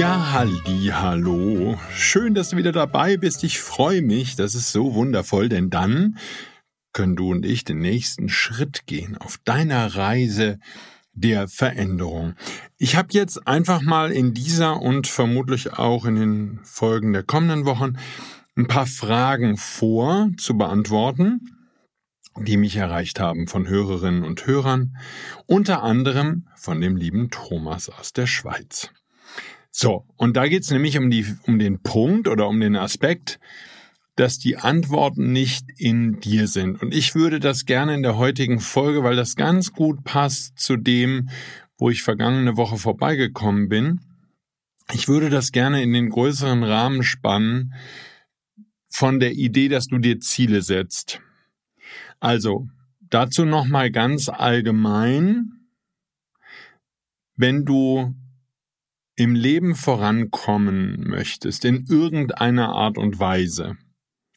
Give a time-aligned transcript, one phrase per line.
[0.00, 1.78] Ja, halli, hallo.
[1.92, 3.44] Schön, dass du wieder dabei bist.
[3.44, 4.34] Ich freue mich.
[4.34, 6.16] Das ist so wundervoll, denn dann
[6.94, 10.58] können du und ich den nächsten Schritt gehen auf deiner Reise
[11.12, 12.32] der Veränderung.
[12.78, 17.66] Ich habe jetzt einfach mal in dieser und vermutlich auch in den Folgen der kommenden
[17.66, 17.98] Wochen
[18.56, 21.40] ein paar Fragen vor zu beantworten,
[22.38, 24.96] die mich erreicht haben von Hörerinnen und Hörern,
[25.44, 28.90] unter anderem von dem lieben Thomas aus der Schweiz.
[29.82, 33.40] So, und da geht's nämlich um, die, um den Punkt oder um den Aspekt,
[34.14, 36.82] dass die Antworten nicht in dir sind.
[36.82, 40.76] Und ich würde das gerne in der heutigen Folge, weil das ganz gut passt zu
[40.76, 41.30] dem,
[41.78, 44.00] wo ich vergangene Woche vorbeigekommen bin,
[44.92, 47.72] ich würde das gerne in den größeren Rahmen spannen
[48.90, 51.22] von der Idee, dass du dir Ziele setzt.
[52.18, 52.68] Also,
[53.00, 55.52] dazu nochmal ganz allgemein,
[57.34, 58.14] wenn du
[59.20, 63.76] im Leben vorankommen möchtest, in irgendeiner Art und Weise,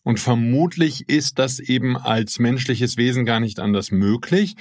[0.04, 4.56] und vermutlich ist das eben als menschliches Wesen gar nicht anders möglich,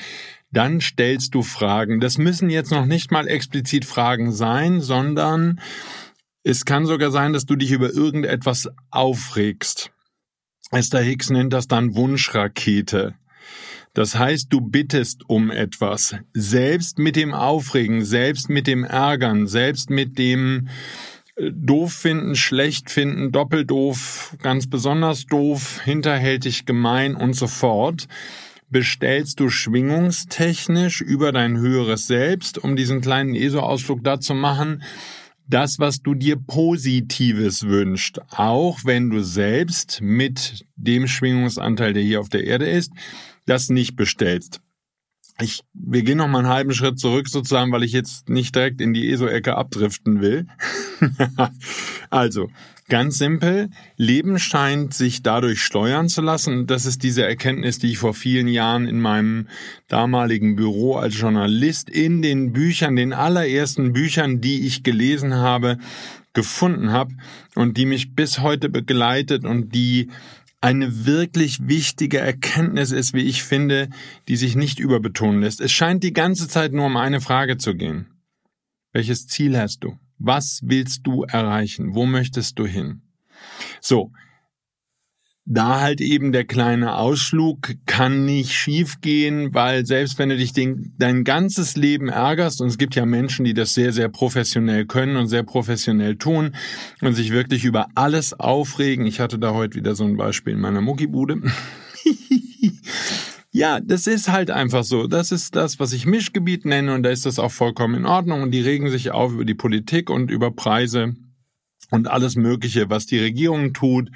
[0.52, 2.00] dann stellst du Fragen.
[2.00, 5.60] Das müssen jetzt noch nicht mal explizit Fragen sein, sondern
[6.44, 9.90] es kann sogar sein, dass du dich über irgendetwas aufregst.
[10.70, 13.14] Esther Hicks nennt das dann Wunschrakete.
[13.94, 19.90] Das heißt, du bittest um etwas, selbst mit dem Aufregen, selbst mit dem Ärgern, selbst
[19.90, 20.68] mit dem
[21.36, 28.08] äh, doof finden, schlecht finden, doppeldoof, ganz besonders doof, hinterhältig, gemein und so fort,
[28.70, 34.82] bestellst du schwingungstechnisch über dein höheres Selbst, um diesen kleinen ESO-Ausflug da zu machen,
[35.46, 42.20] das, was du dir Positives wünscht, auch wenn du selbst mit dem Schwingungsanteil, der hier
[42.20, 42.92] auf der Erde ist,
[43.46, 44.60] das nicht bestellst.
[45.40, 48.80] Ich, wir gehen noch mal einen halben Schritt zurück sozusagen, weil ich jetzt nicht direkt
[48.80, 50.46] in die ESO-Ecke abdriften will.
[52.10, 52.50] also,
[52.88, 56.66] ganz simpel, Leben scheint sich dadurch steuern zu lassen.
[56.66, 59.48] Das ist diese Erkenntnis, die ich vor vielen Jahren in meinem
[59.88, 65.78] damaligen Büro als Journalist in den Büchern, den allerersten Büchern, die ich gelesen habe,
[66.34, 67.14] gefunden habe
[67.54, 70.10] und die mich bis heute begleitet und die
[70.62, 73.88] eine wirklich wichtige Erkenntnis ist, wie ich finde,
[74.28, 75.60] die sich nicht überbetonen lässt.
[75.60, 78.06] Es scheint die ganze Zeit nur um eine Frage zu gehen.
[78.92, 79.98] Welches Ziel hast du?
[80.18, 81.94] Was willst du erreichen?
[81.94, 83.02] Wo möchtest du hin?
[83.80, 84.12] So,
[85.44, 90.92] da halt eben der kleine Ausflug kann nicht schiefgehen, weil selbst wenn du dich den,
[90.98, 95.16] dein ganzes Leben ärgerst, und es gibt ja Menschen, die das sehr, sehr professionell können
[95.16, 96.54] und sehr professionell tun
[97.00, 99.04] und sich wirklich über alles aufregen.
[99.04, 101.42] Ich hatte da heute wieder so ein Beispiel in meiner Muckibude.
[103.50, 105.08] ja, das ist halt einfach so.
[105.08, 108.42] Das ist das, was ich Mischgebiet nenne und da ist das auch vollkommen in Ordnung
[108.42, 111.16] und die regen sich auf über die Politik und über Preise
[111.92, 114.10] und alles Mögliche, was die Regierung tut.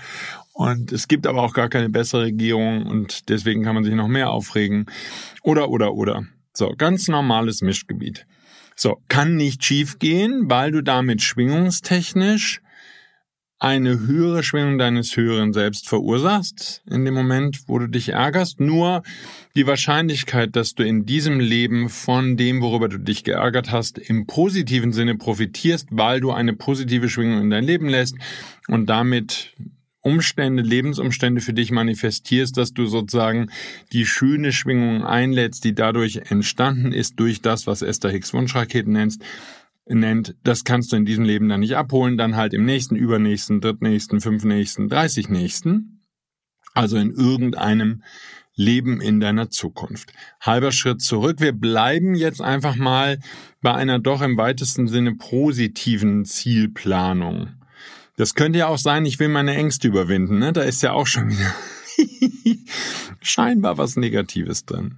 [0.53, 4.09] Und es gibt aber auch gar keine bessere Regierung und deswegen kann man sich noch
[4.09, 4.87] mehr aufregen.
[5.43, 6.25] Oder, oder, oder.
[6.55, 8.27] So, ganz normales Mischgebiet.
[8.75, 12.63] So, kann nicht schief gehen, weil du damit schwingungstechnisch
[13.59, 18.61] eine höhere Schwingung deines höheren Selbst verursachst, in dem Moment, wo du dich ärgerst.
[18.61, 19.03] Nur
[19.55, 24.27] die Wahrscheinlichkeit, dass du in diesem Leben von dem, worüber du dich geärgert hast, im
[24.27, 28.17] positiven Sinne profitierst, weil du eine positive Schwingung in dein Leben lässt
[28.69, 29.55] und damit
[30.07, 33.51] Umstände, Lebensumstände für dich manifestierst, dass du sozusagen
[33.93, 39.23] die schöne Schwingung einlädst, die dadurch entstanden ist durch das, was Esther Hicks Wunschraketen nennst,
[39.89, 43.61] nennt, das kannst du in diesem Leben dann nicht abholen, dann halt im nächsten, übernächsten,
[43.61, 46.05] drittnächsten, fünfnächsten, dreißignächsten.
[46.75, 48.03] Also in irgendeinem
[48.55, 50.13] Leben in deiner Zukunft.
[50.41, 51.41] Halber Schritt zurück.
[51.41, 53.21] Wir bleiben jetzt einfach mal
[53.63, 57.49] bei einer doch im weitesten Sinne positiven Zielplanung.
[58.17, 60.39] Das könnte ja auch sein, ich will meine Ängste überwinden.
[60.39, 60.53] Ne?
[60.53, 61.55] Da ist ja auch schon wieder
[63.21, 64.97] scheinbar was Negatives drin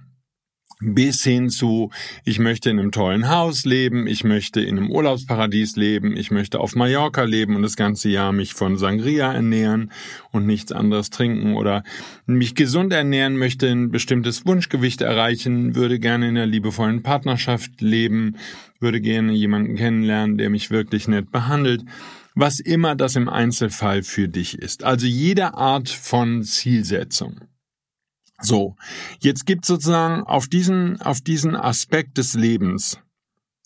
[0.81, 1.91] bis hin zu,
[2.23, 6.59] ich möchte in einem tollen Haus leben, ich möchte in einem Urlaubsparadies leben, ich möchte
[6.59, 9.91] auf Mallorca leben und das ganze Jahr mich von Sangria ernähren
[10.31, 11.83] und nichts anderes trinken oder
[12.25, 18.37] mich gesund ernähren, möchte ein bestimmtes Wunschgewicht erreichen, würde gerne in einer liebevollen Partnerschaft leben,
[18.79, 21.83] würde gerne jemanden kennenlernen, der mich wirklich nett behandelt,
[22.35, 24.85] was immer das im Einzelfall für dich ist.
[24.85, 27.41] Also jede Art von Zielsetzung.
[28.41, 28.75] So,
[29.19, 32.99] jetzt gibt sozusagen auf diesen, auf diesen Aspekt des Lebens,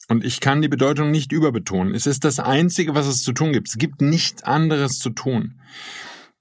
[0.10, 3.54] und ich kann die Bedeutung nicht überbetonen, es ist das Einzige, was es zu tun
[3.54, 3.70] gibt.
[3.70, 5.60] Es gibt nichts anderes zu tun.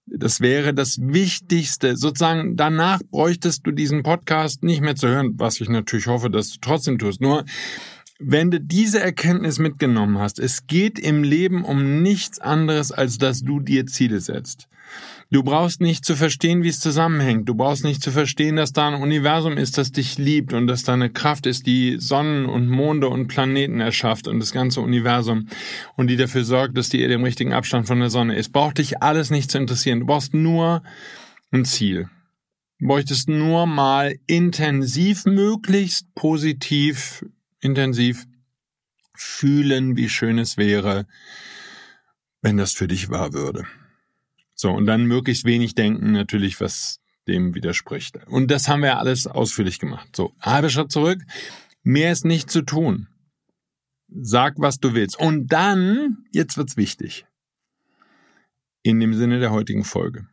[0.06, 1.96] Das wäre das Wichtigste.
[1.96, 6.50] Sozusagen danach bräuchtest du diesen Podcast nicht mehr zu hören, was ich natürlich hoffe, dass
[6.50, 7.20] du trotzdem tust.
[7.20, 7.44] Nur
[8.24, 13.42] wenn du diese Erkenntnis mitgenommen hast, es geht im Leben um nichts anderes, als dass
[13.42, 14.68] du dir Ziele setzt.
[15.30, 17.48] Du brauchst nicht zu verstehen, wie es zusammenhängt.
[17.48, 20.82] Du brauchst nicht zu verstehen, dass da ein Universum ist, das dich liebt und dass
[20.82, 25.48] da eine Kraft ist, die Sonnen und Monde und Planeten erschafft und das ganze Universum
[25.96, 28.52] und die dafür sorgt, dass die Erde im richtigen Abstand von der Sonne ist.
[28.52, 30.00] Braucht dich alles nicht zu interessieren.
[30.00, 30.82] Du brauchst nur
[31.50, 32.10] ein Ziel.
[32.78, 37.24] Du bräuchtest nur mal intensiv, möglichst positiv,
[37.62, 38.26] intensiv
[39.14, 41.06] fühlen, wie schön es wäre,
[42.42, 43.66] wenn das für dich wahr würde.
[44.54, 48.18] So, und dann möglichst wenig denken, natürlich, was dem widerspricht.
[48.26, 50.14] Und das haben wir alles ausführlich gemacht.
[50.14, 51.20] So, halber Schritt zurück.
[51.82, 53.08] Mehr ist nicht zu tun.
[54.08, 55.18] Sag, was du willst.
[55.18, 57.26] Und dann, jetzt wird's wichtig.
[58.82, 60.26] In dem Sinne der heutigen Folge.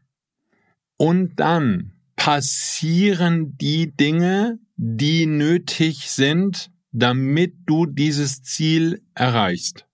[0.98, 9.86] Und dann passieren die Dinge, die nötig sind, damit du dieses Ziel erreichst.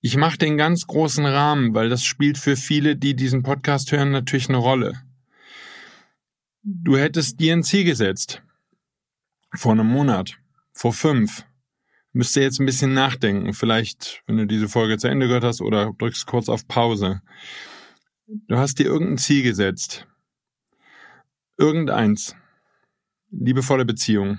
[0.00, 4.12] Ich mache den ganz großen Rahmen, weil das spielt für viele, die diesen Podcast hören,
[4.12, 5.02] natürlich eine Rolle.
[6.62, 8.42] Du hättest dir ein Ziel gesetzt.
[9.54, 10.38] Vor einem Monat.
[10.72, 11.44] Vor fünf.
[12.12, 13.54] Müsste jetzt ein bisschen nachdenken.
[13.54, 17.22] Vielleicht, wenn du diese Folge zu Ende gehört hast oder drückst kurz auf Pause.
[18.26, 20.06] Du hast dir irgendein Ziel gesetzt.
[21.56, 22.36] Irgendeins.
[23.30, 24.38] Liebevolle Beziehung.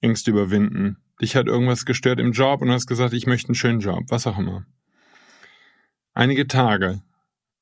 [0.00, 0.96] Ängste überwinden.
[1.20, 4.04] Dich hat irgendwas gestört im Job und du hast gesagt, ich möchte einen schönen Job.
[4.08, 4.66] Was auch immer.
[6.14, 7.02] Einige Tage,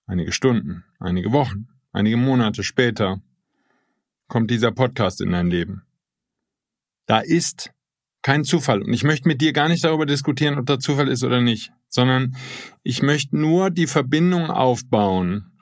[0.06, 3.20] einige Stunden, einige Wochen, einige Monate später
[4.28, 5.82] kommt dieser Podcast in dein Leben.
[7.06, 7.72] Da ist
[8.22, 8.82] kein Zufall.
[8.82, 11.72] Und ich möchte mit dir gar nicht darüber diskutieren, ob da Zufall ist oder nicht,
[11.88, 12.36] sondern
[12.82, 15.52] ich möchte nur die Verbindung aufbauen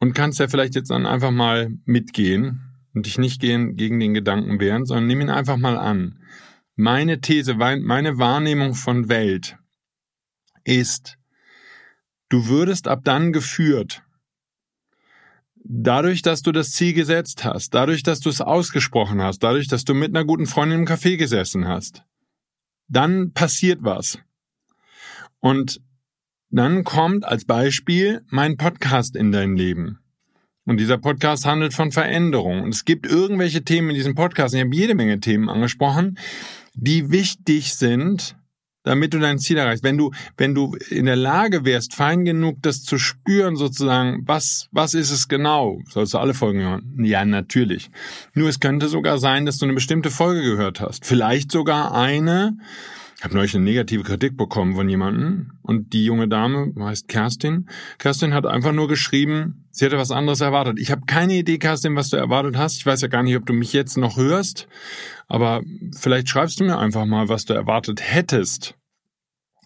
[0.00, 2.63] und kannst ja vielleicht jetzt dann einfach mal mitgehen
[2.94, 6.20] und dich nicht gehen gegen den Gedanken wehren, sondern nimm ihn einfach mal an.
[6.76, 9.56] Meine These, meine Wahrnehmung von Welt
[10.64, 11.18] ist,
[12.34, 14.02] Du würdest ab dann geführt.
[15.54, 19.84] Dadurch, dass du das Ziel gesetzt hast, dadurch, dass du es ausgesprochen hast, dadurch, dass
[19.84, 22.02] du mit einer guten Freundin im Café gesessen hast,
[22.88, 24.18] dann passiert was.
[25.38, 25.80] Und
[26.50, 30.00] dann kommt als Beispiel mein Podcast in dein Leben.
[30.66, 32.62] Und dieser Podcast handelt von Veränderung.
[32.62, 36.18] Und es gibt irgendwelche Themen in diesem Podcast, ich habe jede Menge Themen angesprochen,
[36.74, 38.36] die wichtig sind
[38.84, 39.82] damit du dein Ziel erreichst.
[39.82, 44.68] Wenn du, wenn du in der Lage wärst, fein genug, das zu spüren, sozusagen, was,
[44.70, 45.80] was ist es genau?
[45.88, 46.94] Sollst du alle Folgen hören?
[47.02, 47.90] Ja, natürlich.
[48.34, 51.04] Nur es könnte sogar sein, dass du eine bestimmte Folge gehört hast.
[51.06, 52.58] Vielleicht sogar eine,
[53.24, 57.70] ich habe neulich eine negative Kritik bekommen von jemandem und die junge Dame heißt Kerstin.
[57.96, 60.78] Kerstin hat einfach nur geschrieben, sie hätte was anderes erwartet.
[60.78, 62.76] Ich habe keine Idee, Kerstin, was du erwartet hast.
[62.76, 64.68] Ich weiß ja gar nicht, ob du mich jetzt noch hörst,
[65.26, 65.62] aber
[65.96, 68.74] vielleicht schreibst du mir einfach mal, was du erwartet hättest.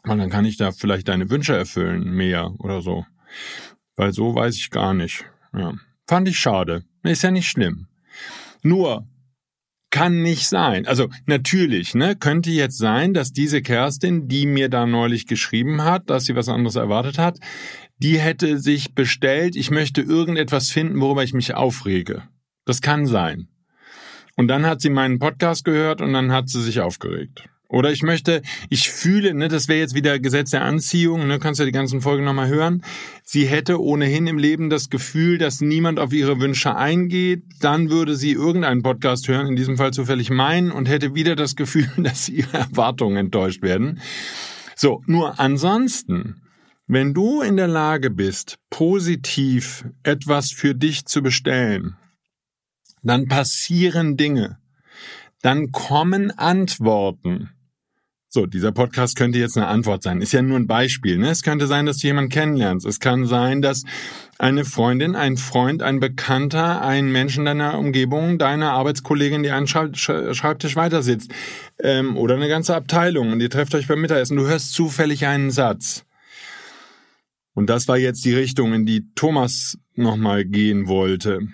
[0.04, 3.06] Und dann kann ich da vielleicht deine Wünsche erfüllen, mehr oder so.
[3.96, 5.24] Weil so weiß ich gar nicht.
[5.52, 5.74] Ja.
[6.06, 6.84] Fand ich schade.
[7.02, 7.88] Ist ja nicht schlimm.
[8.62, 9.08] Nur,
[9.90, 10.86] kann nicht sein.
[10.86, 16.10] Also natürlich, ne, könnte jetzt sein, dass diese Kerstin, die mir da neulich geschrieben hat,
[16.10, 17.38] dass sie was anderes erwartet hat,
[17.98, 22.24] die hätte sich bestellt, ich möchte irgendetwas finden, worüber ich mich aufrege.
[22.64, 23.48] Das kann sein.
[24.36, 27.48] Und dann hat sie meinen Podcast gehört und dann hat sie sich aufgeregt.
[27.70, 31.60] Oder ich möchte, ich fühle, ne, das wäre jetzt wieder Gesetz der Anziehung, ne, kannst
[31.60, 32.82] ja die ganzen Folgen nochmal hören.
[33.22, 37.42] Sie hätte ohnehin im Leben das Gefühl, dass niemand auf ihre Wünsche eingeht.
[37.60, 41.56] Dann würde sie irgendeinen Podcast hören, in diesem Fall zufällig meinen, und hätte wieder das
[41.56, 44.00] Gefühl, dass ihre Erwartungen enttäuscht werden.
[44.74, 46.40] So, nur ansonsten,
[46.86, 51.96] wenn du in der Lage bist, positiv etwas für dich zu bestellen,
[53.02, 54.56] dann passieren Dinge.
[55.42, 57.50] Dann kommen Antworten
[58.30, 60.20] So, dieser Podcast könnte jetzt eine Antwort sein.
[60.20, 61.16] Ist ja nur ein Beispiel.
[61.16, 61.30] Ne?
[61.30, 62.84] Es könnte sein, dass du jemanden kennenlernst.
[62.84, 63.84] Es kann sein, dass
[64.38, 69.66] eine Freundin, ein Freund, ein Bekannter, ein Mensch in deiner Umgebung, deine Arbeitskollegin, die einen
[69.66, 71.32] Schreibtisch weiter sitzt
[71.80, 74.36] ähm, oder eine ganze Abteilung und ihr trefft euch beim Mittagessen.
[74.36, 76.04] Du hörst zufällig einen Satz.
[77.54, 81.48] Und das war jetzt die Richtung, in die Thomas nochmal gehen wollte.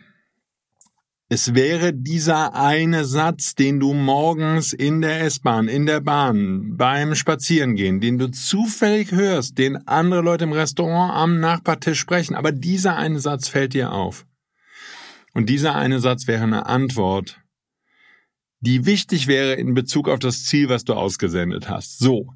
[1.31, 7.15] Es wäre dieser eine Satz, den du morgens in der S-Bahn, in der Bahn, beim
[7.15, 12.97] Spazierengehen, den du zufällig hörst, den andere Leute im Restaurant am Nachbartisch sprechen, aber dieser
[12.97, 14.27] eine Satz fällt dir auf.
[15.33, 17.41] Und dieser eine Satz wäre eine Antwort,
[18.61, 21.99] die wichtig wäre in Bezug auf das Ziel, was du ausgesendet hast.
[21.99, 22.35] So.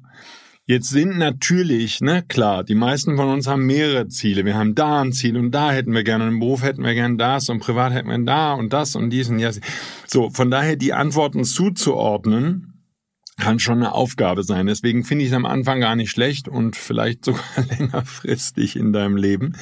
[0.69, 4.45] Jetzt sind natürlich, ne, klar, die meisten von uns haben mehrere Ziele.
[4.45, 6.93] Wir haben da ein Ziel und da hätten wir gerne und im Beruf hätten wir
[6.93, 9.59] gerne das und privat hätten wir da und das und dies und das.
[10.05, 12.83] So, von daher die Antworten zuzuordnen,
[13.39, 14.67] kann schon eine Aufgabe sein.
[14.67, 17.41] Deswegen finde ich es am Anfang gar nicht schlecht und vielleicht sogar
[17.79, 19.55] längerfristig in deinem Leben,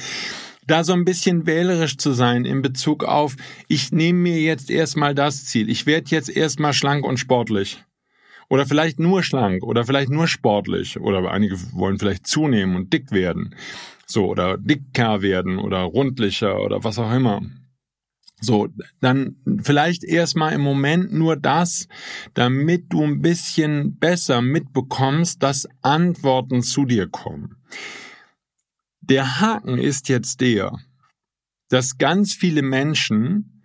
[0.66, 3.34] da so ein bisschen wählerisch zu sein in Bezug auf,
[3.66, 5.70] ich nehme mir jetzt erstmal das Ziel.
[5.70, 7.82] Ich werde jetzt erstmal schlank und sportlich.
[8.50, 13.12] Oder vielleicht nur schlank oder vielleicht nur sportlich oder einige wollen vielleicht zunehmen und dick
[13.12, 13.54] werden.
[14.06, 17.42] So, oder dicker werden oder rundlicher oder was auch immer.
[18.40, 18.68] So,
[19.00, 21.88] dann vielleicht erstmal im Moment nur das,
[22.34, 27.56] damit du ein bisschen besser mitbekommst, dass Antworten zu dir kommen.
[29.00, 30.78] Der Haken ist jetzt der,
[31.68, 33.62] dass ganz viele Menschen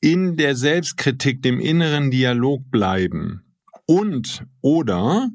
[0.00, 3.45] in der Selbstkritik, dem inneren Dialog bleiben
[3.86, 5.30] und oder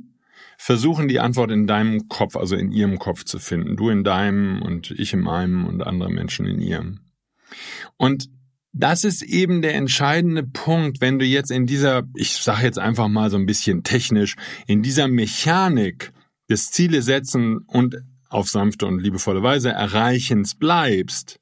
[0.58, 3.78] versuchen die Antwort in deinem Kopf, also in ihrem Kopf zu finden.
[3.78, 7.00] Du in deinem und ich in meinem und andere Menschen in ihrem.
[7.98, 8.30] Und
[8.74, 13.08] das ist eben der entscheidende Punkt, wenn du jetzt in dieser, ich sage jetzt einfach
[13.08, 14.36] mal so ein bisschen technisch,
[14.68, 16.14] in dieser Mechanik
[16.50, 17.98] des Ziele setzen und
[18.30, 21.40] auf sanfte und liebevolle Weise erreichens bleibst.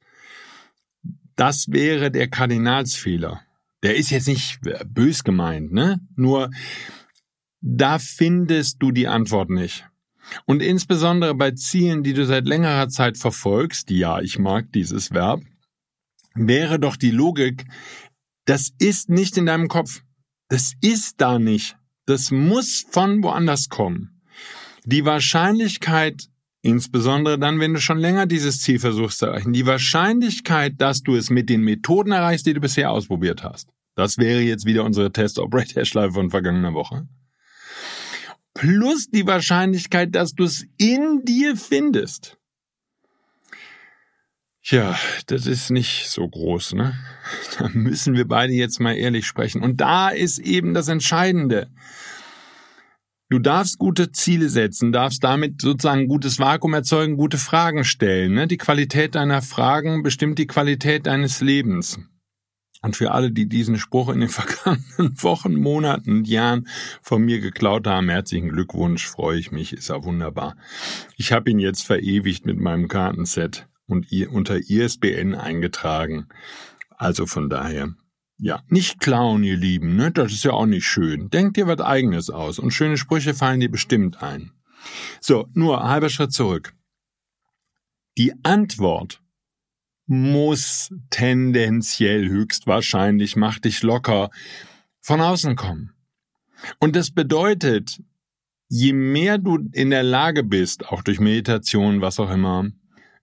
[1.36, 3.42] Das wäre der Kardinalsfehler.
[3.84, 6.00] Der ist jetzt nicht bös gemeint, ne?
[6.16, 6.50] Nur
[7.62, 9.86] da findest du die Antwort nicht.
[10.46, 15.42] Und insbesondere bei Zielen, die du seit längerer Zeit verfolgst, ja, ich mag dieses Verb,
[16.36, 17.66] wäre doch die Logik,
[18.46, 20.02] das ist nicht in deinem Kopf.
[20.48, 21.78] Das ist da nicht.
[22.06, 24.22] Das muss von woanders kommen.
[24.86, 26.30] Die Wahrscheinlichkeit,
[26.64, 31.16] insbesondere dann, wenn du schon länger dieses Ziel versuchst zu erreichen, die Wahrscheinlichkeit, dass du
[31.16, 33.70] es mit den Methoden erreichst, die du bisher ausprobiert hast.
[33.96, 37.08] Das wäre jetzt wieder unsere Test-Operator-Schleife von vergangener Woche
[38.60, 42.38] plus die Wahrscheinlichkeit, dass du es in dir findest.
[44.64, 46.94] Ja, das ist nicht so groß, ne?
[47.58, 49.62] Da müssen wir beide jetzt mal ehrlich sprechen.
[49.62, 51.70] Und da ist eben das Entscheidende.
[53.30, 58.34] Du darfst gute Ziele setzen, darfst damit sozusagen gutes Vakuum erzeugen, gute Fragen stellen.
[58.34, 58.48] Ne?
[58.48, 62.00] Die Qualität deiner Fragen bestimmt die Qualität deines Lebens.
[62.82, 66.68] Und für alle, die diesen Spruch in den vergangenen Wochen, Monaten, Jahren
[67.02, 70.56] von mir geklaut haben, herzlichen Glückwunsch, freue ich mich, ist ja wunderbar.
[71.18, 76.28] Ich habe ihn jetzt verewigt mit meinem Kartenset und unter ISBN eingetragen.
[76.98, 77.94] Also von daher,
[78.38, 80.12] ja, nicht klauen, ihr Lieben, ne?
[80.12, 81.30] Das ist ja auch nicht schön.
[81.30, 84.52] Denkt dir was eigenes aus und schöne Sprüche fallen dir bestimmt ein.
[85.20, 86.74] So, nur halber Schritt zurück.
[88.18, 89.22] Die Antwort
[90.10, 94.32] muss tendenziell höchstwahrscheinlich, mach dich locker,
[95.02, 95.94] von außen kommen.
[96.80, 98.02] Und das bedeutet,
[98.68, 102.66] je mehr du in der Lage bist, auch durch Meditation, was auch immer,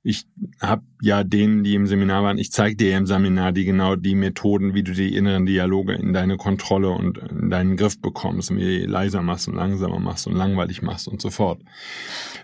[0.09, 0.28] ich
[0.61, 4.14] habe ja denen, die im Seminar waren, ich zeige dir im Seminar die genau die
[4.14, 8.83] Methoden, wie du die inneren Dialoge in deine Kontrolle und in deinen Griff bekommst, wie
[8.83, 11.61] du leiser machst und langsamer machst und langweilig machst und so fort.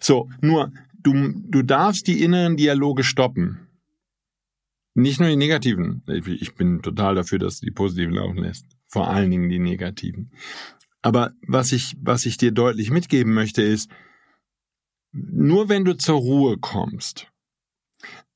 [0.00, 0.72] So, nur
[1.04, 3.61] du, du darfst die inneren Dialoge stoppen.
[4.94, 6.02] Nicht nur die negativen.
[6.26, 8.66] Ich bin total dafür, dass die positiven laufen lässt.
[8.88, 10.32] Vor allen Dingen die negativen.
[11.00, 13.90] Aber was ich, was ich dir deutlich mitgeben möchte, ist,
[15.12, 17.26] nur wenn du zur Ruhe kommst,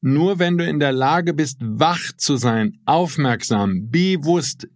[0.00, 4.68] nur wenn du in der Lage bist, wach zu sein, aufmerksam, bewusst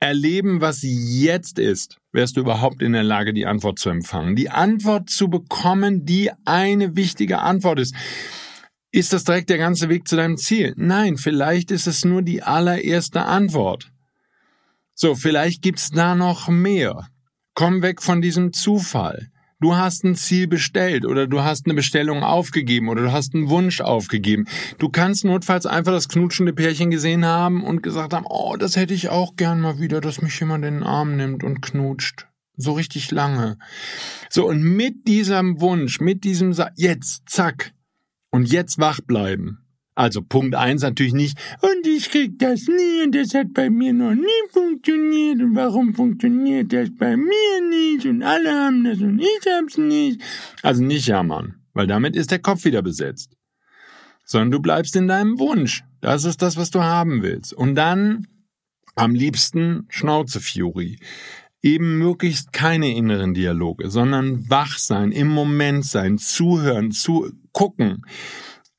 [0.00, 4.36] erleben, was jetzt ist, wärst du überhaupt in der Lage, die Antwort zu empfangen.
[4.36, 7.94] Die Antwort zu bekommen, die eine wichtige Antwort ist.
[8.90, 10.72] Ist das direkt der ganze Weg zu deinem Ziel?
[10.76, 13.92] Nein, vielleicht ist es nur die allererste Antwort.
[14.94, 17.08] So, vielleicht gibt's da noch mehr.
[17.54, 19.30] Komm weg von diesem Zufall.
[19.60, 23.48] Du hast ein Ziel bestellt oder du hast eine Bestellung aufgegeben oder du hast einen
[23.48, 24.46] Wunsch aufgegeben.
[24.78, 28.94] Du kannst notfalls einfach das knutschende Pärchen gesehen haben und gesagt haben, oh, das hätte
[28.94, 32.28] ich auch gern mal wieder, dass mich jemand in den Arm nimmt und knutscht.
[32.56, 33.58] So richtig lange.
[34.30, 37.72] So, und mit diesem Wunsch, mit diesem Sa jetzt, zack,
[38.30, 39.58] und jetzt wach bleiben.
[39.94, 43.92] Also Punkt eins natürlich nicht, und ich krieg das nie und das hat bei mir
[43.92, 49.18] noch nie funktioniert und warum funktioniert das bei mir nicht und alle haben das und
[49.18, 50.22] ich hab's nicht.
[50.62, 53.36] Also nicht jammern, weil damit ist der Kopf wieder besetzt.
[54.24, 55.82] Sondern du bleibst in deinem Wunsch.
[56.00, 57.52] Das ist das, was du haben willst.
[57.52, 58.28] Und dann
[58.94, 60.98] am liebsten Schnauzefury
[61.62, 68.02] eben möglichst keine inneren Dialoge, sondern wach sein, im Moment sein, zuhören, zu gucken,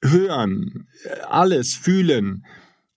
[0.01, 0.87] hören,
[1.27, 2.45] alles fühlen,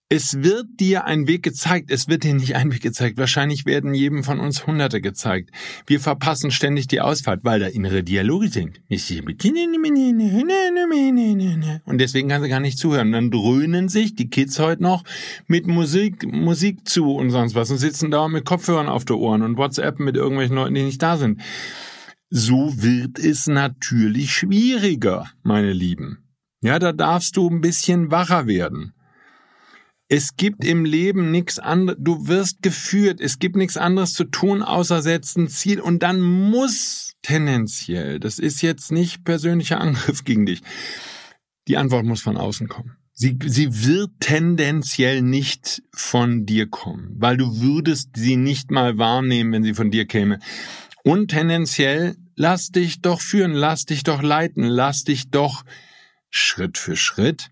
[0.08, 3.18] es wird dir ein Weg gezeigt, es wird dir nicht ein Weg gezeigt.
[3.18, 5.50] Wahrscheinlich werden jedem von uns Hunderte gezeigt.
[5.86, 8.80] Wir verpassen ständig die Ausfahrt, weil da innere Dialoge sind.
[11.86, 13.10] Und deswegen kann sie gar nicht zuhören.
[13.10, 15.02] Dann dröhnen sich die Kids heute noch
[15.48, 19.42] mit Musik, Musik zu und sonst was und sitzen da mit Kopfhörern auf der Ohren
[19.42, 21.40] und WhatsApp mit irgendwelchen Leuten, die nicht da sind.
[22.34, 26.24] So wird es natürlich schwieriger, meine Lieben.
[26.62, 28.94] Ja, da darfst du ein bisschen wacher werden.
[30.08, 34.62] Es gibt im Leben nichts anderes, du wirst geführt, es gibt nichts anderes zu tun,
[34.62, 40.62] außer setzen Ziel und dann muss tendenziell, das ist jetzt nicht persönlicher Angriff gegen dich,
[41.68, 42.96] die Antwort muss von außen kommen.
[43.12, 49.52] Sie, sie wird tendenziell nicht von dir kommen, weil du würdest sie nicht mal wahrnehmen,
[49.52, 50.38] wenn sie von dir käme.
[51.04, 55.64] Und tendenziell, lass dich doch führen, lass dich doch leiten, lass dich doch
[56.30, 57.50] Schritt für Schritt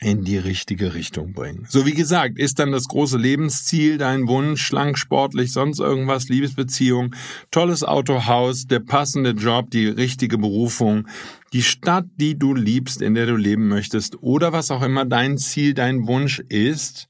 [0.00, 1.66] in die richtige Richtung bringen.
[1.68, 7.16] So wie gesagt, ist dann das große Lebensziel dein Wunsch, schlank, sportlich, sonst irgendwas, Liebesbeziehung,
[7.50, 11.08] tolles Autohaus, der passende Job, die richtige Berufung,
[11.52, 15.36] die Stadt, die du liebst, in der du leben möchtest oder was auch immer dein
[15.36, 17.08] Ziel, dein Wunsch ist,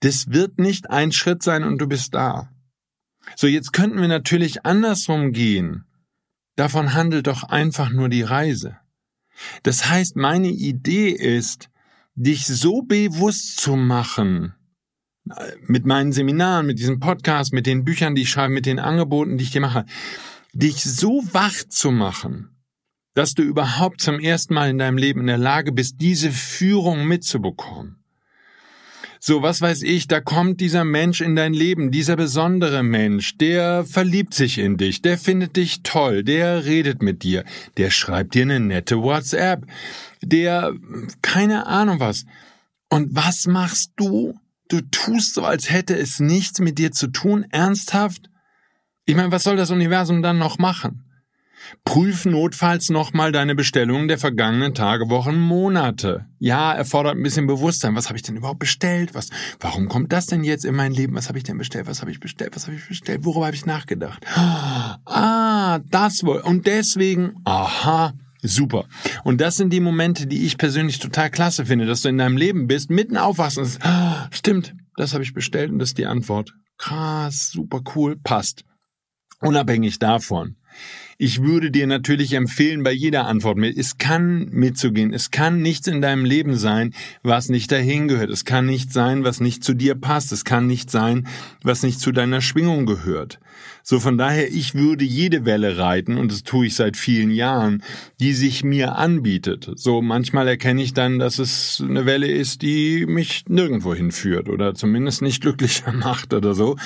[0.00, 2.50] das wird nicht ein Schritt sein und du bist da.
[3.36, 5.84] So, jetzt könnten wir natürlich andersrum gehen.
[6.56, 8.76] Davon handelt doch einfach nur die Reise.
[9.62, 11.70] Das heißt, meine Idee ist,
[12.14, 14.54] dich so bewusst zu machen,
[15.62, 19.38] mit meinen Seminaren, mit diesem Podcast, mit den Büchern, die ich schreibe, mit den Angeboten,
[19.38, 19.84] die ich dir mache,
[20.52, 22.56] dich so wach zu machen,
[23.14, 27.06] dass du überhaupt zum ersten Mal in deinem Leben in der Lage bist, diese Führung
[27.06, 27.99] mitzubekommen.
[29.22, 33.84] So, was weiß ich, da kommt dieser Mensch in dein Leben, dieser besondere Mensch, der
[33.84, 37.44] verliebt sich in dich, der findet dich toll, der redet mit dir,
[37.76, 39.66] der schreibt dir eine nette WhatsApp,
[40.22, 40.72] der
[41.20, 42.24] keine Ahnung was.
[42.88, 44.40] Und was machst du?
[44.68, 48.30] Du tust so, als hätte es nichts mit dir zu tun, ernsthaft?
[49.04, 51.04] Ich meine, was soll das Universum dann noch machen?
[51.84, 56.26] Prüf notfalls nochmal deine Bestellungen der vergangenen Tage, Wochen, Monate.
[56.38, 57.94] Ja, erfordert ein bisschen Bewusstsein.
[57.94, 59.14] Was habe ich denn überhaupt bestellt?
[59.14, 59.30] Was,
[59.60, 61.14] warum kommt das denn jetzt in mein Leben?
[61.14, 61.86] Was habe ich denn bestellt?
[61.86, 62.54] Was habe ich bestellt?
[62.54, 63.24] Was habe ich bestellt?
[63.24, 64.24] Worüber habe ich nachgedacht?
[65.06, 66.38] Ah, das wohl.
[66.38, 68.86] Und deswegen, aha, Super.
[69.24, 72.36] Und das sind die Momente, die ich persönlich total klasse finde, dass du in deinem
[72.36, 75.98] Leben bist, mitten aufwachst und sagst, ah, stimmt, das habe ich bestellt und das ist
[75.98, 76.54] die Antwort.
[76.78, 78.64] Krass, super cool, passt.
[79.40, 80.56] Unabhängig davon.
[81.22, 85.12] Ich würde dir natürlich empfehlen, bei jeder Antwort mit, es kann mitzugehen.
[85.12, 88.30] Es kann nichts in deinem Leben sein, was nicht dahin gehört.
[88.30, 90.32] Es kann nicht sein, was nicht zu dir passt.
[90.32, 91.28] Es kann nicht sein,
[91.62, 93.38] was nicht zu deiner Schwingung gehört.
[93.82, 97.82] So von daher, ich würde jede Welle reiten, und das tue ich seit vielen Jahren,
[98.20, 99.70] die sich mir anbietet.
[99.74, 104.74] So manchmal erkenne ich dann, dass es eine Welle ist, die mich nirgendwo hinführt oder
[104.74, 106.76] zumindest nicht glücklicher macht oder so.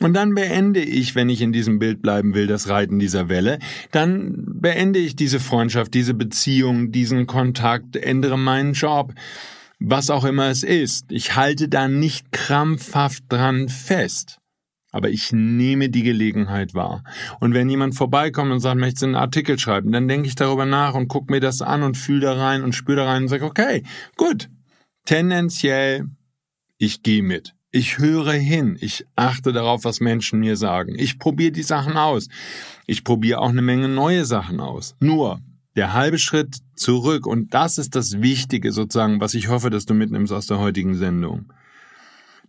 [0.00, 3.58] Und dann beende ich, wenn ich in diesem Bild bleiben will, das Reiten dieser Welle,
[3.90, 9.14] dann beende ich diese Freundschaft, diese Beziehung, diesen Kontakt, ändere meinen Job
[9.84, 11.10] was auch immer es ist.
[11.10, 14.38] Ich halte da nicht krampfhaft dran fest
[14.92, 17.02] aber ich nehme die Gelegenheit wahr.
[17.40, 20.66] Und wenn jemand vorbeikommt und sagt, möchtest du einen Artikel schreiben, dann denke ich darüber
[20.66, 23.28] nach und gucke mir das an und fühle da rein und spüre da rein und
[23.28, 23.82] sage, okay,
[24.16, 24.48] gut,
[25.06, 26.06] tendenziell,
[26.78, 27.54] ich gehe mit.
[27.74, 30.94] Ich höre hin, ich achte darauf, was Menschen mir sagen.
[30.98, 32.28] Ich probiere die Sachen aus.
[32.86, 34.94] Ich probiere auch eine Menge neue Sachen aus.
[35.00, 35.40] Nur
[35.74, 39.94] der halbe Schritt zurück, und das ist das Wichtige sozusagen, was ich hoffe, dass du
[39.94, 41.50] mitnimmst aus der heutigen Sendung.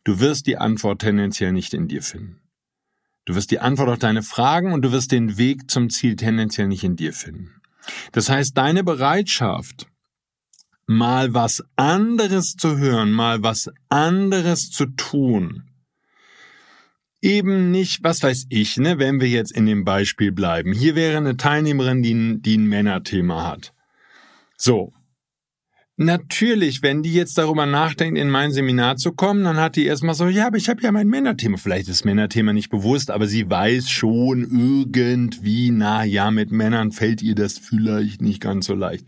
[0.03, 2.41] Du wirst die Antwort tendenziell nicht in dir finden.
[3.25, 6.67] Du wirst die Antwort auf deine Fragen und du wirst den Weg zum Ziel tendenziell
[6.67, 7.61] nicht in dir finden.
[8.11, 9.87] Das heißt, deine Bereitschaft,
[10.85, 15.69] mal was anderes zu hören, mal was anderes zu tun,
[17.21, 20.73] eben nicht, was weiß ich, ne, wenn wir jetzt in dem Beispiel bleiben.
[20.73, 23.73] Hier wäre eine Teilnehmerin, die, die ein Männerthema hat.
[24.57, 24.93] So.
[25.95, 30.15] Natürlich, wenn die jetzt darüber nachdenkt, in mein Seminar zu kommen, dann hat die erstmal
[30.15, 31.57] so, ja, aber ich habe ja mein Männerthema.
[31.57, 37.21] Vielleicht ist Männerthema nicht bewusst, aber sie weiß schon irgendwie, na ja, mit Männern fällt
[37.21, 39.07] ihr das vielleicht nicht ganz so leicht.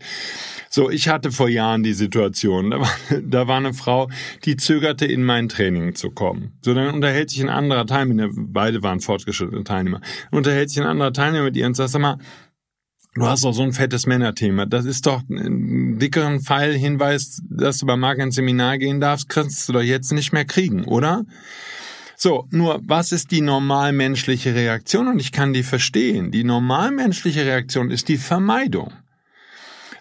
[0.70, 4.08] So, ich hatte vor Jahren die Situation, da war, da war eine Frau,
[4.44, 6.52] die zögerte, in mein Training zu kommen.
[6.62, 11.12] So, dann unterhält sich ein anderer Teilnehmer, beide waren fortgeschrittene Teilnehmer, unterhält sich ein anderer
[11.12, 12.18] Teilnehmer mit ihr und sagt, sag mal,
[13.16, 14.66] Du hast doch so ein fettes Männerthema.
[14.66, 19.66] Das ist doch ein dickeren Pfeilhinweis, dass du bei Marc ins Seminar gehen darfst, kannst
[19.68, 21.24] du doch jetzt nicht mehr kriegen, oder?
[22.18, 25.08] So, nur was ist die normalmenschliche Reaktion?
[25.08, 26.30] Und ich kann die verstehen.
[26.30, 28.92] Die normalmenschliche Reaktion ist die Vermeidung.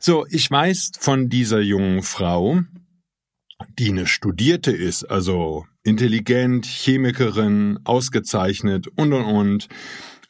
[0.02, 2.60] So, ich weiß von dieser jungen Frau,
[3.80, 9.68] die eine Studierte ist, also intelligent, Chemikerin, ausgezeichnet und und und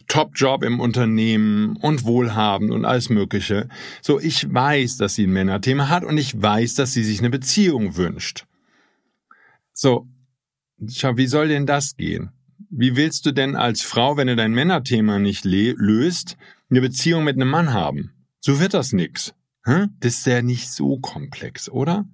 [0.07, 3.69] Top-Job im Unternehmen und wohlhabend und alles Mögliche.
[4.01, 7.29] So, ich weiß, dass sie ein Männerthema hat und ich weiß, dass sie sich eine
[7.29, 8.45] Beziehung wünscht.
[9.73, 10.07] So,
[10.87, 12.29] schau, wie soll denn das gehen?
[12.69, 16.37] Wie willst du denn als Frau, wenn du dein Männerthema nicht löst,
[16.69, 18.11] eine Beziehung mit einem Mann haben?
[18.39, 19.33] So wird das nix.
[19.63, 22.05] Das ist ja nicht so komplex, oder?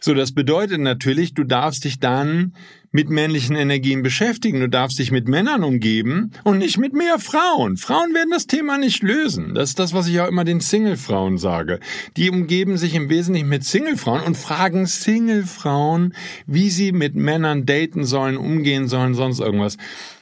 [0.00, 2.54] So, das bedeutet natürlich, du darfst dich dann
[2.92, 4.60] mit männlichen Energien beschäftigen.
[4.60, 7.76] Du darfst dich mit Männern umgeben und nicht mit mehr Frauen.
[7.76, 9.54] Frauen werden das Thema nicht lösen.
[9.54, 11.78] Das ist das, was ich auch immer den Single-Frauen sage.
[12.16, 16.14] Die umgeben sich im Wesentlichen mit Single-Frauen und fragen Single-Frauen,
[16.46, 19.76] wie sie mit Männern daten sollen, umgehen sollen, sonst irgendwas.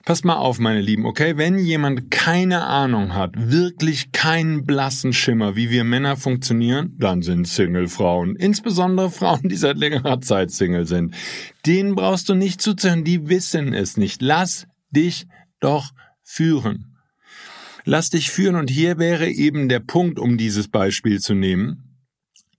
[0.04, 1.36] Passt mal auf, meine Lieben, okay?
[1.36, 7.46] Wenn jemand keine Ahnung hat, wirklich keinen blassen Schimmer, wie wir Männer funktionieren, dann sind
[7.46, 11.14] Single-Frauen, insbesondere Frauen, die seit längerer Zeit Single sind.
[11.68, 14.22] Denen brauchst du nicht zuzuhören, die wissen es nicht.
[14.22, 15.26] Lass dich
[15.60, 15.90] doch
[16.22, 16.96] führen.
[17.84, 22.00] Lass dich führen und hier wäre eben der Punkt, um dieses Beispiel zu nehmen.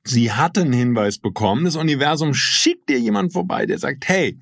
[0.03, 4.39] Sie hatte einen Hinweis bekommen, das Universum schickt dir jemand vorbei, der sagt, hey,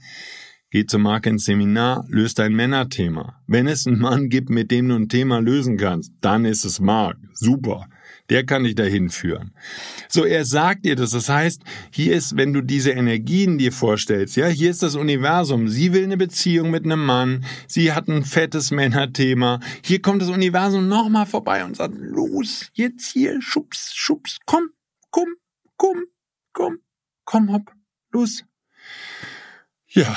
[0.70, 3.42] Geh zur Marke ins Seminar, löst dein Männerthema.
[3.48, 6.82] Wenn es einen Mann gibt, mit dem du ein Thema lösen kannst, dann ist es
[6.82, 7.18] Mark.
[7.32, 7.88] Super.
[8.30, 9.54] Der kann dich dahin führen.
[10.10, 11.12] So, er sagt dir das.
[11.12, 11.62] Das heißt,
[11.92, 15.70] hier ist, wenn du diese Energien dir vorstellst, ja, hier ist das Universum.
[15.70, 17.46] Sie will eine Beziehung mit einem Mann.
[17.68, 19.60] Sie hat ein fettes Männerthema.
[19.84, 24.70] Hier kommt das Universum nochmal vorbei und sagt, los, jetzt hier, schubs, schubs, komm,
[25.10, 25.36] komm,
[25.78, 26.04] komm,
[26.52, 26.80] komm,
[27.24, 27.72] komm, hopp,
[28.12, 28.44] los.
[29.88, 30.16] Ja,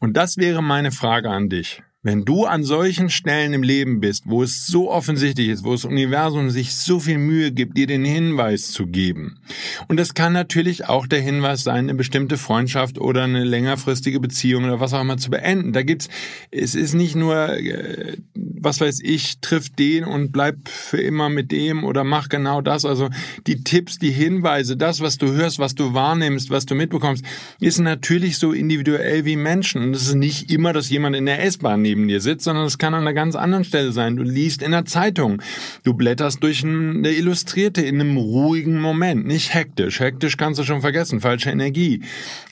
[0.00, 1.82] und das wäre meine Frage an dich.
[2.06, 5.84] Wenn du an solchen Stellen im Leben bist, wo es so offensichtlich ist, wo das
[5.84, 9.40] Universum sich so viel Mühe gibt, dir den Hinweis zu geben.
[9.88, 14.66] Und das kann natürlich auch der Hinweis sein, eine bestimmte Freundschaft oder eine längerfristige Beziehung
[14.66, 15.72] oder was auch immer zu beenden.
[15.72, 16.08] Da gibt's,
[16.52, 21.50] es ist nicht nur, äh, was weiß ich, trifft den und bleib für immer mit
[21.50, 22.84] dem oder mach genau das.
[22.84, 23.10] Also
[23.48, 27.24] die Tipps, die Hinweise, das, was du hörst, was du wahrnimmst, was du mitbekommst,
[27.58, 29.82] ist natürlich so individuell wie Menschen.
[29.82, 32.78] Und es ist nicht immer, dass jemand in der S-Bahn neben dir sitzt, sondern es
[32.78, 34.16] kann an einer ganz anderen Stelle sein.
[34.16, 35.42] Du liest in der Zeitung,
[35.82, 40.00] du blätterst durch eine Illustrierte in einem ruhigen Moment, nicht hektisch.
[40.00, 42.02] Hektisch kannst du schon vergessen, falsche Energie.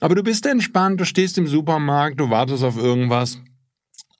[0.00, 3.38] Aber du bist entspannt, du stehst im Supermarkt, du wartest auf irgendwas.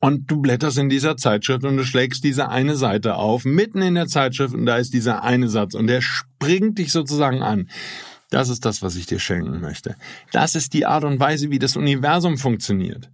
[0.00, 3.94] Und du blätterst in dieser Zeitschrift und du schlägst diese eine Seite auf, mitten in
[3.94, 7.70] der Zeitschrift und da ist dieser eine Satz und der springt dich sozusagen an.
[8.28, 9.96] Das ist das, was ich dir schenken möchte.
[10.30, 13.08] Das ist die Art und Weise, wie das Universum funktioniert.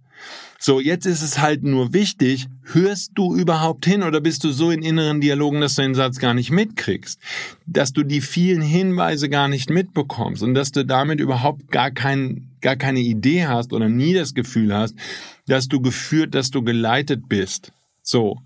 [0.63, 4.69] So, jetzt ist es halt nur wichtig, hörst du überhaupt hin oder bist du so
[4.69, 7.19] in inneren Dialogen, dass du den Satz gar nicht mitkriegst?
[7.65, 12.51] Dass du die vielen Hinweise gar nicht mitbekommst und dass du damit überhaupt gar kein,
[12.61, 14.95] gar keine Idee hast oder nie das Gefühl hast,
[15.47, 17.71] dass du geführt, dass du geleitet bist.
[18.03, 18.37] So.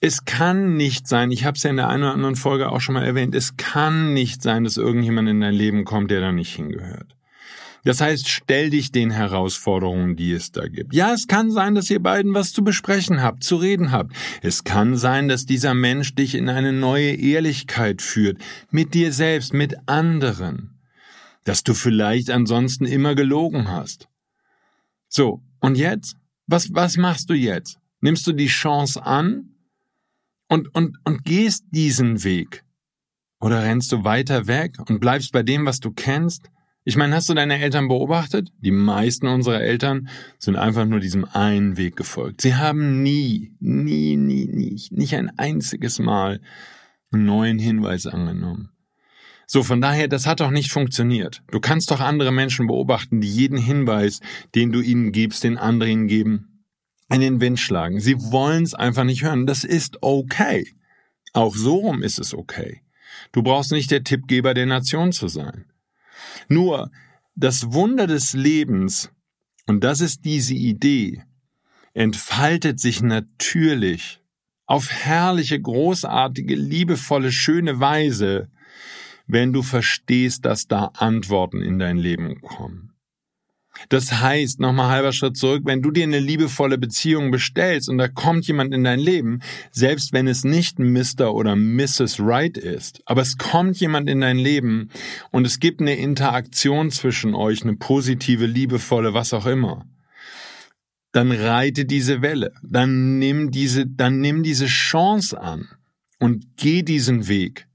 [0.00, 2.80] Es kann nicht sein, ich habe es ja in der einen oder anderen Folge auch
[2.80, 6.32] schon mal erwähnt, es kann nicht sein, dass irgendjemand in dein Leben kommt, der da
[6.32, 7.13] nicht hingehört.
[7.84, 10.94] Das heißt, stell dich den Herausforderungen, die es da gibt.
[10.94, 14.14] Ja, es kann sein, dass ihr beiden was zu besprechen habt, zu reden habt.
[14.40, 18.38] Es kann sein, dass dieser Mensch dich in eine neue Ehrlichkeit führt,
[18.70, 20.78] mit dir selbst, mit anderen.
[21.44, 24.08] Dass du vielleicht ansonsten immer gelogen hast.
[25.08, 26.16] So, und jetzt?
[26.46, 27.78] Was, was machst du jetzt?
[28.00, 29.50] Nimmst du die Chance an
[30.48, 32.64] und, und, und gehst diesen Weg?
[33.40, 36.50] Oder rennst du weiter weg und bleibst bei dem, was du kennst?
[36.86, 38.52] Ich meine, hast du deine Eltern beobachtet?
[38.60, 42.42] Die meisten unserer Eltern sind einfach nur diesem einen Weg gefolgt.
[42.42, 46.42] Sie haben nie, nie, nie, nie, nicht ein einziges Mal
[47.10, 48.70] einen neuen Hinweis angenommen.
[49.46, 51.42] So, von daher, das hat doch nicht funktioniert.
[51.50, 54.20] Du kannst doch andere Menschen beobachten, die jeden Hinweis,
[54.54, 56.66] den du ihnen gibst, den anderen geben,
[57.10, 58.00] in den Wind schlagen.
[58.00, 59.46] Sie wollen es einfach nicht hören.
[59.46, 60.66] Das ist okay.
[61.32, 62.82] Auch so rum ist es okay.
[63.32, 65.64] Du brauchst nicht der Tippgeber der Nation zu sein.
[66.48, 66.90] Nur
[67.34, 69.10] das Wunder des Lebens,
[69.66, 71.22] und das ist diese Idee,
[71.92, 74.20] entfaltet sich natürlich
[74.66, 78.50] auf herrliche, großartige, liebevolle, schöne Weise,
[79.26, 82.93] wenn du verstehst, dass da Antworten in dein Leben kommen.
[83.88, 88.08] Das heißt, nochmal halber Schritt zurück, wenn du dir eine liebevolle Beziehung bestellst und da
[88.08, 89.40] kommt jemand in dein Leben,
[89.72, 91.34] selbst wenn es nicht Mr.
[91.34, 92.20] oder Mrs.
[92.20, 94.90] Right ist, aber es kommt jemand in dein Leben
[95.30, 99.86] und es gibt eine Interaktion zwischen euch, eine positive, liebevolle, was auch immer,
[101.12, 105.68] dann reite diese Welle, dann nimm diese, dann nimm diese Chance an
[106.18, 107.66] und geh diesen Weg.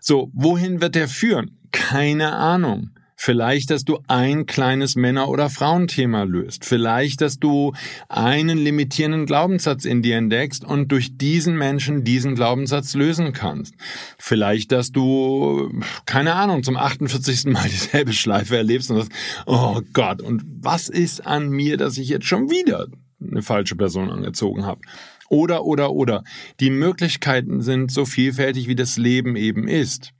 [0.00, 1.58] So, wohin wird er führen?
[1.72, 2.90] Keine Ahnung.
[3.22, 6.64] Vielleicht, dass du ein kleines Männer- oder Frauenthema löst.
[6.64, 7.74] Vielleicht, dass du
[8.08, 13.74] einen limitierenden Glaubenssatz in dir entdeckst und durch diesen Menschen diesen Glaubenssatz lösen kannst.
[14.16, 15.70] Vielleicht, dass du,
[16.06, 17.44] keine Ahnung, zum 48.
[17.52, 19.12] Mal dieselbe Schleife erlebst und sagst,
[19.44, 22.86] oh Gott, und was ist an mir, dass ich jetzt schon wieder
[23.20, 24.80] eine falsche Person angezogen habe?
[25.28, 26.24] Oder, oder, oder.
[26.58, 30.14] Die Möglichkeiten sind so vielfältig, wie das Leben eben ist.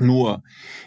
[0.00, 0.42] Nur,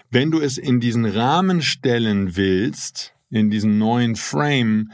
[0.10, 4.91] wenn du es in diesen Rahmen stellen willst, in diesen neuen Frame,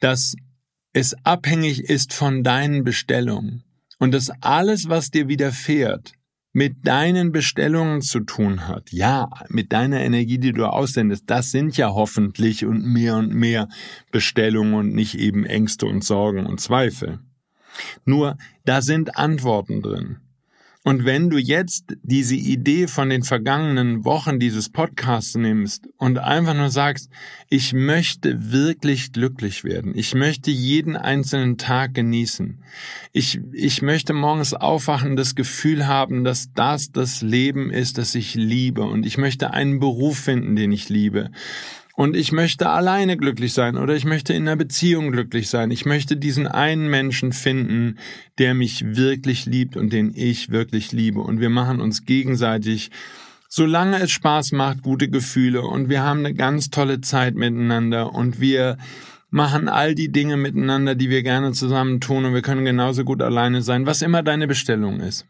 [0.00, 0.34] dass
[0.92, 3.64] es abhängig ist von deinen Bestellungen
[3.98, 6.12] und dass alles, was dir widerfährt,
[6.52, 8.92] mit deinen Bestellungen zu tun hat.
[8.92, 11.24] Ja, mit deiner Energie, die du aussendest.
[11.26, 13.68] Das sind ja hoffentlich und mehr und mehr
[14.12, 17.18] Bestellungen und nicht eben Ängste und Sorgen und Zweifel.
[18.04, 20.18] Nur, da sind Antworten drin.
[20.86, 26.52] Und wenn du jetzt diese Idee von den vergangenen Wochen dieses Podcasts nimmst und einfach
[26.52, 27.08] nur sagst,
[27.48, 32.62] ich möchte wirklich glücklich werden, ich möchte jeden einzelnen Tag genießen,
[33.12, 38.34] ich, ich möchte morgens aufwachen, das Gefühl haben, dass das das Leben ist, das ich
[38.34, 41.30] liebe und ich möchte einen Beruf finden, den ich liebe
[41.96, 45.70] und ich möchte alleine glücklich sein oder ich möchte in einer Beziehung glücklich sein.
[45.70, 47.98] Ich möchte diesen einen Menschen finden,
[48.38, 51.20] der mich wirklich liebt und den ich wirklich liebe.
[51.20, 52.90] Und wir machen uns gegenseitig,
[53.48, 58.40] solange es Spaß macht, gute Gefühle und wir haben eine ganz tolle Zeit miteinander und
[58.40, 58.76] wir
[59.30, 63.22] machen all die Dinge miteinander, die wir gerne zusammen tun und wir können genauso gut
[63.22, 65.26] alleine sein, was immer deine Bestellung ist.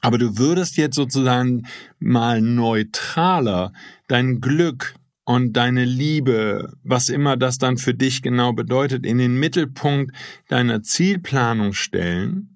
[0.00, 1.66] Aber du würdest jetzt sozusagen
[1.98, 3.72] mal neutraler
[4.08, 9.38] dein Glück, und deine Liebe, was immer das dann für dich genau bedeutet, in den
[9.38, 10.14] Mittelpunkt
[10.48, 12.52] deiner Zielplanung stellen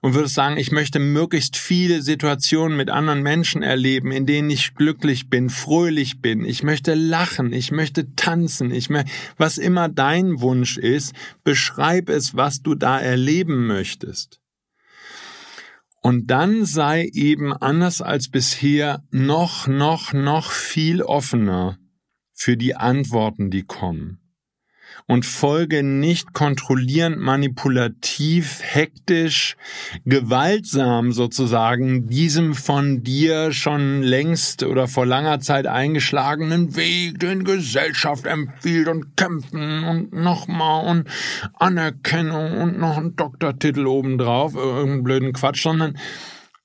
[0.00, 4.74] und würdest sagen, ich möchte möglichst viele Situationen mit anderen Menschen erleben, in denen ich
[4.74, 10.40] glücklich bin, fröhlich bin, ich möchte lachen, ich möchte tanzen, ich möchte, was immer dein
[10.40, 11.14] Wunsch ist,
[11.44, 14.39] beschreib es, was du da erleben möchtest.
[16.00, 21.78] Und dann sei eben anders als bisher noch, noch, noch viel offener
[22.32, 24.29] für die Antworten, die kommen.
[25.10, 29.56] Und folge nicht kontrollierend, manipulativ, hektisch,
[30.04, 38.24] gewaltsam sozusagen diesem von dir schon längst oder vor langer Zeit eingeschlagenen Weg, den Gesellschaft
[38.24, 41.08] empfiehlt und kämpfen und nochmal und
[41.54, 45.98] Anerkennung und noch ein Doktortitel obendrauf, irgendeinen blöden Quatsch, sondern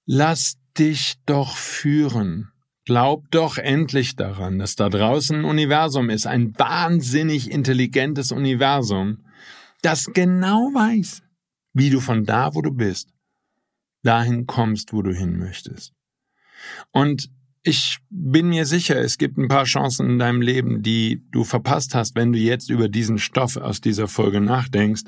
[0.06, 2.52] lass dich doch führen
[2.86, 9.26] Glaub doch endlich daran, dass da draußen ein Universum ist, ein wahnsinnig intelligentes Universum,
[9.82, 11.24] das genau weiß,
[11.74, 13.10] wie du von da, wo du bist,
[14.04, 15.94] dahin kommst, wo du hin möchtest.
[16.92, 17.30] Und
[17.64, 21.96] ich bin mir sicher, es gibt ein paar Chancen in deinem Leben, die du verpasst
[21.96, 25.06] hast, wenn du jetzt über diesen Stoff aus dieser Folge nachdenkst.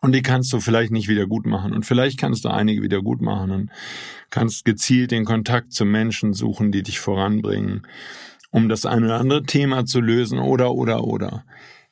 [0.00, 1.72] Und die kannst du vielleicht nicht wieder gut machen.
[1.72, 3.70] Und vielleicht kannst du einige wieder gut machen und
[4.30, 7.86] kannst gezielt den Kontakt zu Menschen suchen, die dich voranbringen,
[8.50, 11.44] um das eine oder andere Thema zu lösen oder, oder, oder.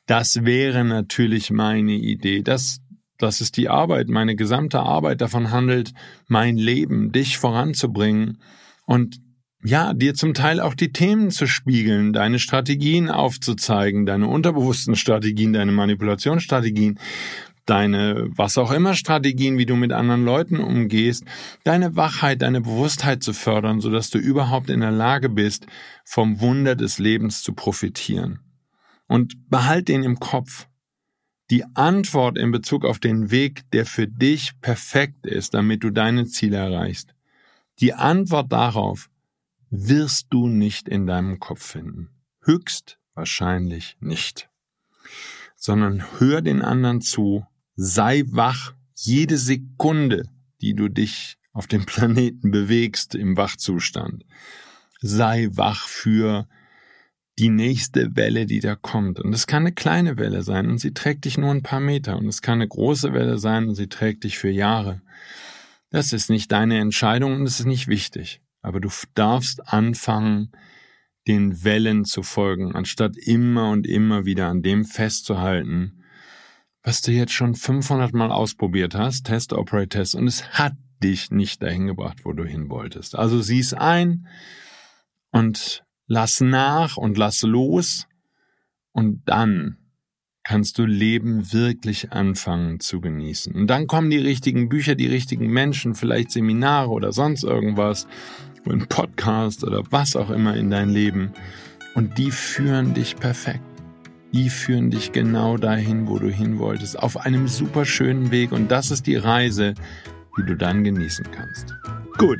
[0.05, 2.43] Das wäre natürlich meine Idee.
[2.43, 2.79] Das,
[3.17, 4.07] das ist die Arbeit.
[4.07, 5.93] Meine gesamte Arbeit davon handelt,
[6.27, 8.37] mein Leben, dich voranzubringen
[8.85, 9.19] und
[9.63, 15.51] ja, dir zum Teil auch die Themen zu spiegeln, deine Strategien aufzuzeigen, deine unterbewussten Strategien,
[15.51, 16.99] deine Manipulationsstrategien
[17.69, 21.23] deine was auch immer Strategien, wie du mit anderen Leuten umgehst,
[21.63, 25.67] deine Wachheit, deine Bewusstheit zu fördern, sodass du überhaupt in der Lage bist,
[26.03, 28.39] vom Wunder des Lebens zu profitieren.
[29.07, 30.67] Und behalt den im Kopf.
[31.49, 36.25] Die Antwort in Bezug auf den Weg, der für dich perfekt ist, damit du deine
[36.25, 37.13] Ziele erreichst,
[37.79, 39.09] die Antwort darauf
[39.69, 42.09] wirst du nicht in deinem Kopf finden.
[42.41, 44.49] Höchst wahrscheinlich nicht.
[45.55, 47.45] Sondern hör den anderen zu
[47.77, 50.23] sei wach jede Sekunde,
[50.61, 54.25] die du dich auf dem Planeten bewegst im Wachzustand.
[54.99, 56.47] Sei wach für
[57.39, 59.19] die nächste Welle, die da kommt.
[59.19, 62.17] Und es kann eine kleine Welle sein und sie trägt dich nur ein paar Meter.
[62.17, 65.01] Und es kann eine große Welle sein und sie trägt dich für Jahre.
[65.91, 68.41] Das ist nicht deine Entscheidung und es ist nicht wichtig.
[68.61, 70.51] Aber du darfst anfangen,
[71.27, 75.96] den Wellen zu folgen, anstatt immer und immer wieder an dem festzuhalten,
[76.83, 81.31] was du jetzt schon 500 Mal ausprobiert hast, Test, Operate, Test, und es hat dich
[81.31, 83.15] nicht dahin gebracht, wo du hin wolltest.
[83.15, 84.27] Also sieh's ein
[85.31, 88.07] und lass nach und lass los
[88.93, 89.77] und dann
[90.43, 93.53] kannst du Leben wirklich anfangen zu genießen.
[93.53, 98.07] Und dann kommen die richtigen Bücher, die richtigen Menschen, vielleicht Seminare oder sonst irgendwas,
[98.65, 101.33] ein Podcast oder was auch immer in dein Leben.
[101.95, 103.76] Und die führen dich perfekt.
[104.33, 108.51] Die führen dich genau dahin, wo du hin wolltest, auf einem super schönen Weg.
[108.51, 109.73] Und das ist die Reise,
[110.37, 111.73] die du dann genießen kannst.
[112.17, 112.39] Gut.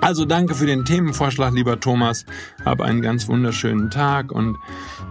[0.00, 2.24] Also danke für den Themenvorschlag, lieber Thomas.
[2.64, 4.56] Hab einen ganz wunderschönen Tag und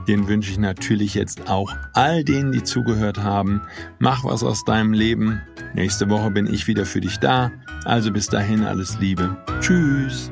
[0.08, 3.62] den wünsche ich natürlich jetzt auch all denen, die zugehört haben.
[4.00, 5.42] Mach was aus deinem Leben.
[5.76, 7.52] Nächste Woche bin ich wieder für dich da.
[7.86, 9.38] Also bis dahin alles Liebe.
[9.60, 10.32] Tschüss.